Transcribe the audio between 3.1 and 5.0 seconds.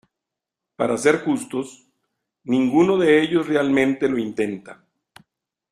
ellos realmente lo intenta.